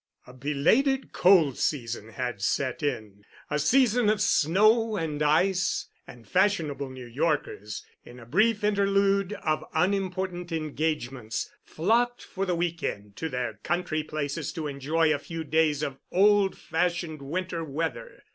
[0.25, 7.05] A belated cold season had set in—a season of snow and ice; and fashionable New
[7.05, 13.59] Yorkers, in a brief interlude of unimportant engagements, flocked for the week end to their
[13.61, 18.23] country places to enjoy a few days of old fashioned winter weather.